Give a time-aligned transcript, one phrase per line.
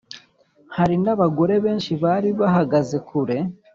[0.75, 3.37] Hariho n abagore benshi bari bahagaze kure